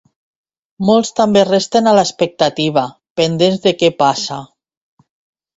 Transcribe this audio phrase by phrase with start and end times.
[0.89, 2.87] Molts també resten a l’expectativa,
[3.21, 4.39] pendents de què passa.